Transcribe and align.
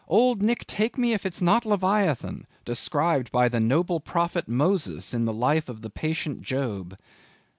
Old 0.07 0.41
Nick 0.41 0.65
take 0.65 0.97
me 0.97 1.13
if 1.13 1.27
it 1.27 1.35
is 1.35 1.43
not 1.43 1.63
Leviathan 1.63 2.45
described 2.65 3.31
by 3.31 3.47
the 3.47 3.59
noble 3.59 3.99
prophet 3.99 4.47
Moses 4.47 5.13
in 5.13 5.25
the 5.25 5.31
life 5.31 5.69
of 5.69 5.83
patient 5.93 6.41
Job." 6.41 6.97